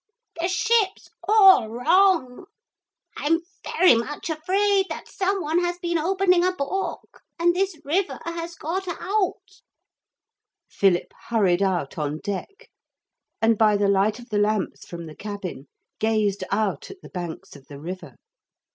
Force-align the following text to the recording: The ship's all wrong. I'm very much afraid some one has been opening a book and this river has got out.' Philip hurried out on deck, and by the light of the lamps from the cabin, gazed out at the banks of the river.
The 0.41 0.47
ship's 0.47 1.11
all 1.27 1.69
wrong. 1.69 2.45
I'm 3.17 3.41
very 3.63 3.93
much 3.93 4.31
afraid 4.31 4.87
some 5.05 5.43
one 5.43 5.59
has 5.59 5.77
been 5.77 5.99
opening 5.99 6.43
a 6.43 6.53
book 6.53 7.21
and 7.37 7.55
this 7.55 7.79
river 7.85 8.17
has 8.25 8.55
got 8.55 8.87
out.' 8.87 9.61
Philip 10.67 11.13
hurried 11.27 11.61
out 11.61 11.99
on 11.99 12.17
deck, 12.17 12.71
and 13.43 13.59
by 13.59 13.77
the 13.77 13.87
light 13.87 14.17
of 14.17 14.29
the 14.29 14.39
lamps 14.39 14.87
from 14.87 15.05
the 15.05 15.15
cabin, 15.15 15.67
gazed 15.99 16.43
out 16.49 16.89
at 16.89 16.97
the 17.03 17.09
banks 17.09 17.55
of 17.55 17.67
the 17.67 17.79
river. 17.79 18.15